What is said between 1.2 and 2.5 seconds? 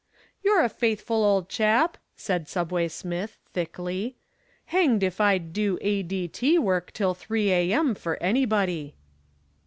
old chap," said